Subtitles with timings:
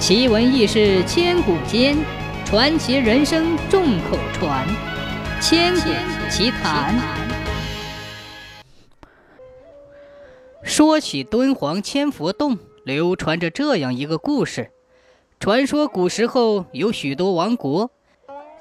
[0.00, 1.94] 奇闻异事千古间，
[2.46, 4.66] 传奇人生众口传。
[5.42, 5.90] 千古
[6.30, 6.98] 奇谈。
[10.62, 14.70] 说起敦煌千佛洞，流传着这样一个故事：
[15.38, 17.90] 传说古时候有许多王国，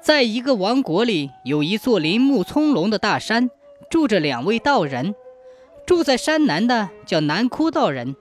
[0.00, 3.50] 在一个王国里有一座林木葱茏的大山，
[3.90, 5.14] 住着两位道人。
[5.84, 8.16] 住在山南的叫南窟道人，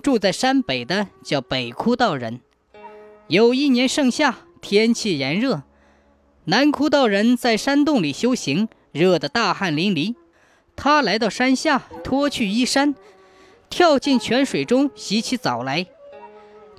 [0.00, 2.40] 住在山北的叫北窟道人。
[3.30, 5.62] 有一年盛夏，天气炎热，
[6.46, 10.16] 南窟道人在山洞里修行，热得大汗淋漓。
[10.74, 12.96] 他来到山下，脱去衣衫，
[13.68, 15.86] 跳进泉水中洗起澡来。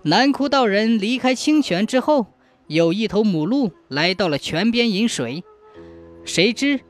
[0.03, 2.27] 南窟道人离开清泉之后，
[2.67, 5.45] 有一头母鹿来到了泉边饮水，
[6.25, 6.81] 谁知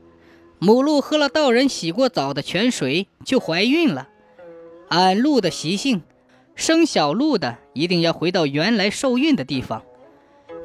[0.58, 4.08] 母鹿喝了道人洗过澡的泉水，就怀孕了。
[4.88, 6.02] 按鹿的习性。
[6.54, 9.82] 生小鹿的一定要回到原来受孕的地方。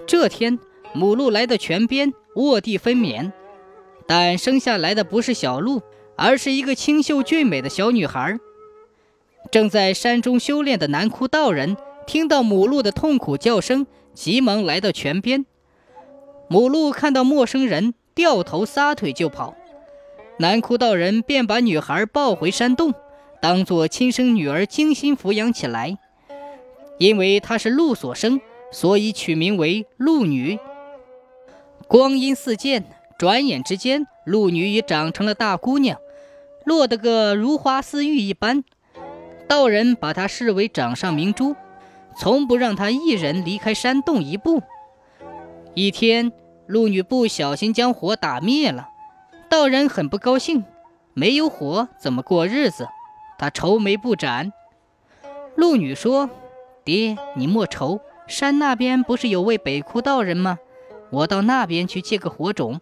[0.06, 0.60] 这天，
[0.94, 3.32] 母鹿来到泉边卧地分娩，
[4.08, 5.82] 但生下来的不是小鹿，
[6.16, 8.38] 而是一个清秀俊美的小女孩。
[9.52, 15.46] 正在山中修炼的南窟道人听到母鹿的痛苦叫声，急忙来到泉边。
[16.50, 19.56] 母鹿看到陌生人，掉头撒腿就跑。
[20.40, 22.94] 南窟道人便把女孩抱回山洞。
[23.42, 25.98] 当做亲生女儿精心抚养起来，
[26.98, 30.60] 因为她是鹿所生，所以取名为鹿女。
[31.88, 32.86] 光阴似箭，
[33.18, 36.00] 转眼之间，鹿女已长成了大姑娘，
[36.66, 38.64] 落得个如花似玉一般。
[39.48, 41.56] 道人把她视为掌上明珠，
[42.20, 44.62] 从不让她一人离开山洞一步。
[45.74, 46.32] 一天，
[46.66, 48.90] 鹿女不小心将火打灭了，
[49.48, 50.66] 道人很不高兴，
[51.14, 52.88] 没有火怎么过日子？
[53.40, 54.52] 他愁眉不展。
[55.56, 56.30] 鹿女说
[56.88, 60.58] ：“爹，你莫愁，山那边不是有位北窟道人吗？
[61.10, 62.80] 我到那边去借个火种。”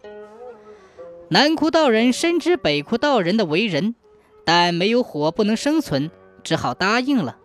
[1.28, 3.96] 南窟道人深知北窟道人的为人，
[4.44, 6.12] 但没有火不能生存，
[6.44, 7.38] 只好答应了。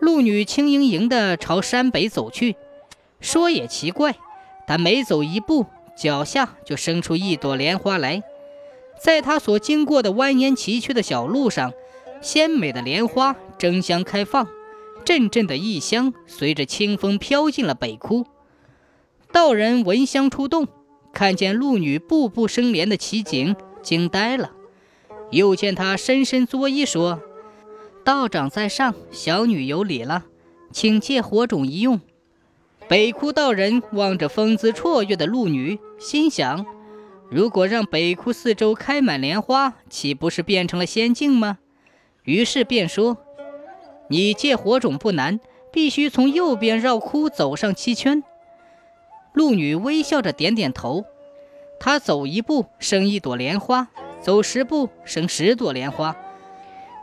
[0.00, 2.56] 鹿女轻盈盈地朝山北走去。
[3.20, 4.16] 说也奇怪，
[4.66, 8.24] 她每走一步，脚下就生出一朵莲花来。
[9.00, 11.72] 在她所经过的蜿蜒崎岖的小路上。
[12.20, 14.46] 鲜美的莲花争相开放，
[15.04, 18.26] 阵阵的异香随着清风飘进了北窟。
[19.32, 20.68] 道人闻香出洞，
[21.12, 24.52] 看见鹿女步步生莲的奇景，惊呆了。
[25.30, 27.20] 又见她深深作揖说
[28.04, 30.24] ：“道长在上，小女有礼了，
[30.70, 32.00] 请借火种一用。”
[32.88, 36.66] 北窟道人望着风姿绰约的鹿女，心想：
[37.30, 41.58] 如果让北窟四周开满莲花，岂不是变成了仙境吗？
[42.24, 43.16] 于是便说
[44.12, 45.40] ：“你借火种不难，
[45.72, 48.22] 必须从右边绕窟走上七圈。”
[49.32, 51.06] 鹿女微笑着点点头。
[51.80, 53.88] 她走一步生一朵莲花，
[54.20, 56.14] 走十步生十朵莲花。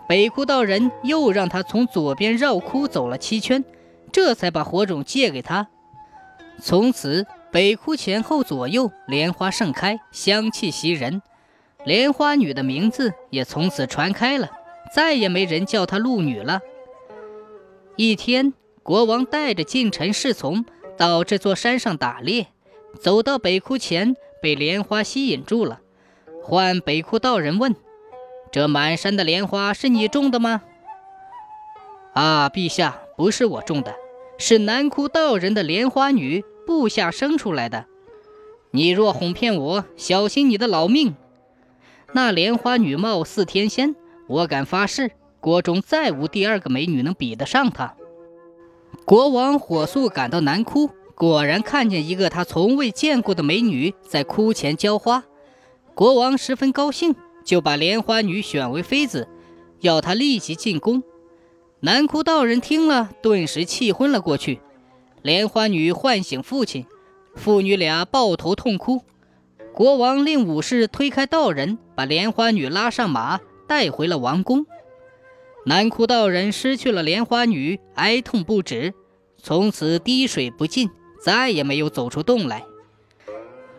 [0.08, 3.66] 北窟道人又让她从左边绕窟走了七圈，
[4.12, 5.68] 这才把火种借给她。
[6.62, 11.24] 从此，北窟前后左右莲花盛开，香气袭人，
[11.86, 14.48] 莲花女的名字也从此传开了。
[14.94, 16.62] 再也没人叫她鹿女了。
[18.02, 20.64] 一天，国王带着近臣侍从
[20.98, 22.48] 到这座山上打猎，
[22.98, 25.82] 走到北窟前，被莲花吸引住了。
[26.42, 27.76] 唤北窟道人问
[28.54, 30.62] ：“这满山的莲花是你种的吗
[32.16, 33.94] ？”“啊，陛下，不是我种的，
[34.38, 37.86] 是南窟道人的莲花女部下生出来的。
[38.72, 41.18] 你若哄骗我，小心你的老命。”
[42.16, 43.94] 那莲花女貌似天仙。
[44.30, 47.96] 我敢发誓，国中再无第二个美女能比得上她。
[49.06, 55.24] 国王火速赶到南窟，果然看见一个他从未见过的美女在窟前浇花。
[55.96, 59.28] 国王十分高兴，就把莲花女选为妃子，
[59.80, 61.04] 要她立即进宫。
[61.80, 64.60] 南窟道人听了，顿时气昏了过去。
[65.22, 66.86] 莲花女唤醒父亲，
[67.36, 69.02] 父女俩抱头痛哭。
[69.74, 73.40] 国王令武士推开道人，把莲花女拉上马。
[73.68, 74.66] 带回了王宫，
[75.66, 78.94] 南窟道人失去了莲花女，哀痛不止，
[79.38, 80.90] 从此滴水不进，
[81.22, 82.64] 再也没有走出洞来。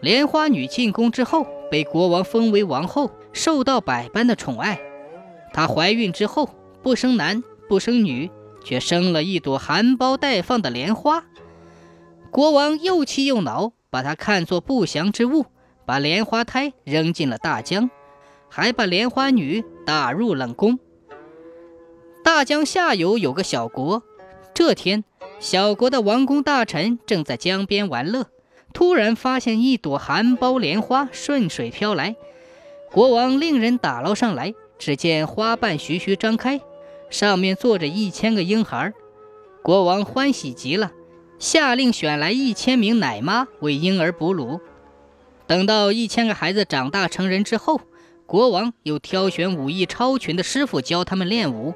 [0.01, 4.81] 莲花女进宫之后，被国王封为王后，受到百般的宠爱。
[5.53, 6.51] 她怀孕之后，
[6.83, 8.31] 不生男不生女，
[8.63, 11.25] 却生了一朵含苞待放的莲花。
[12.31, 15.47] 国王又气又恼，把她看作不祥之物，
[15.85, 17.91] 把莲花胎扔进了大江。
[18.49, 20.79] 还把莲花女打入冷宫。
[22.23, 24.03] 大江下游有个小国，
[24.53, 25.05] 这天
[25.39, 28.27] 小国的王公大臣正在江边玩乐，
[28.75, 32.17] 突然发现一朵含苞莲花顺水飘来。
[32.93, 36.61] 国王令人打捞上来，只见花瓣徐徐张开，
[37.09, 38.93] 上面坐着一千个婴孩。
[39.63, 40.93] 国王欢喜极了，
[41.39, 44.61] 下令选来一千名奶妈为婴儿哺乳。
[45.47, 47.81] 等到一千个孩子长大成人之后，
[48.27, 51.75] 国王又挑选武艺超群的师傅教他们练武。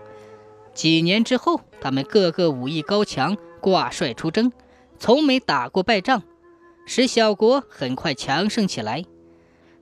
[0.75, 3.37] 几年之后，他们个个武艺高强。
[3.61, 4.53] 挂帅出征，
[4.99, 6.23] 从没打过败仗，
[6.85, 9.07] 使小国很快强盛起来。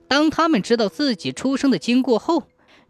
[0.07, 2.43] 当他们知道自己出生的经过后，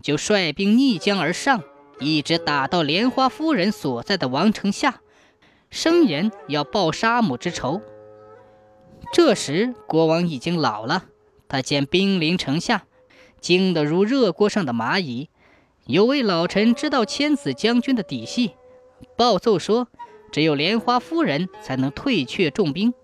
[0.03, 1.63] 就率兵逆江而上，
[1.99, 5.01] 一直打到莲花夫人所在的王城下，
[5.71, 7.81] 声言要报杀母之仇。
[9.11, 11.05] 这时国王已经老了，
[11.47, 12.83] 他见兵临城下，
[13.41, 15.29] 惊得如热锅上的蚂蚁。
[15.85, 18.51] 有位老臣知道千子将军的底细，
[19.17, 19.87] 报奏说。
[20.31, 22.95] 只有莲花夫人才能退却重兵。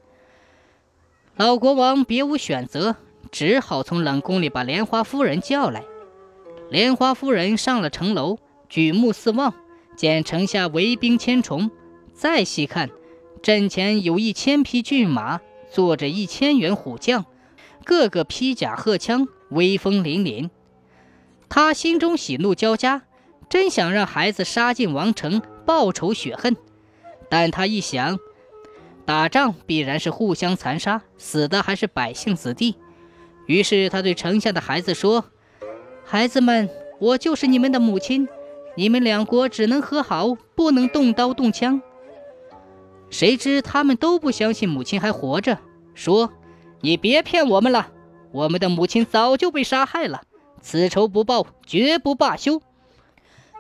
[1.36, 2.96] 老国王别无选择，
[3.32, 5.84] 只好从冷宫里把莲花夫人叫来。
[6.72, 9.54] 莲花夫人上了城楼，举目四望，
[9.96, 11.70] 见城下围兵千重。
[12.16, 12.90] 再细看，
[13.44, 15.40] 阵前有一千匹骏马，
[15.70, 17.28] 坐着一千员虎将，
[17.86, 20.50] 个个披甲荷枪，威风凛凛。
[21.50, 23.02] 他心中喜怒交加，
[23.50, 26.56] 真想让孩子杀进王城报仇雪恨。
[27.30, 28.20] 但他一想，
[29.06, 32.76] 打仗必然是互相残杀，死的还是百姓子弟。
[33.48, 35.26] 于是他对城下的孩子说
[36.06, 36.70] ：“孩子们，
[37.00, 38.28] 我就是你们的母亲，
[38.76, 41.82] 你们两国只能和好，不能动刀动枪。”
[43.10, 45.58] 谁知他们都不相信母亲还活着，
[45.96, 46.32] 说
[46.82, 47.92] ：“你别骗我们了，
[48.32, 50.22] 我们的母亲早就被杀害了，
[50.62, 52.62] 此仇不报，绝不罢休。”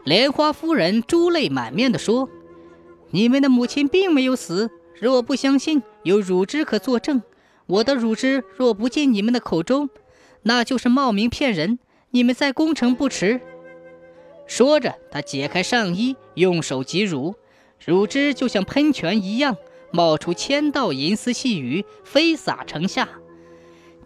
[0.06, 2.30] 莲花夫人珠泪满面地说。
[3.12, 4.69] 你们的母亲并没有死。
[5.00, 7.24] 若不相信，有乳汁可作证。
[7.66, 9.90] 我的乳汁若不进你们的口中，
[10.44, 11.80] 那就是冒名骗人。
[12.12, 13.42] 你们再攻城不迟。
[14.45, 17.36] 说着，他解开上衣，用手挤乳，
[17.86, 19.57] 乳汁就像喷泉一样，
[19.92, 23.10] 冒出千道银丝细雨，飞洒城下。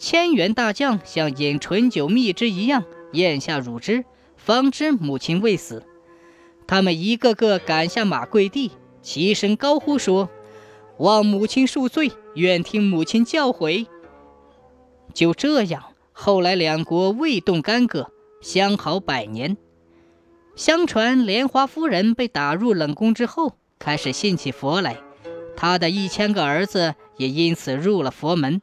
[0.03, 2.83] 千员大将像饮醇酒蜜汁一样
[3.13, 4.03] 咽下乳汁，
[4.35, 5.85] 方知母亲未死。
[6.67, 8.73] 他们一个个赶下马，跪地。
[9.01, 10.29] 齐声高呼说
[10.99, 13.87] ：“望母亲恕罪，愿听母亲教诲。”
[15.15, 18.11] 就这样，后来两国未动干戈，
[18.41, 19.55] 相好百年。
[20.57, 24.97] 相传莲花夫人被打入冷宫之后，开始信起佛来，
[25.55, 28.61] 她的一千个儿子也因此入了佛门。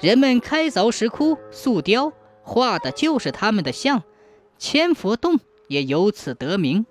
[0.00, 2.12] 人们开凿石窟、塑雕，
[2.42, 4.02] 画的就是他们的像，
[4.58, 5.38] 千佛洞
[5.68, 6.86] 也由此得名。